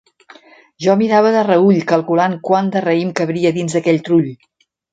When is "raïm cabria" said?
2.89-3.55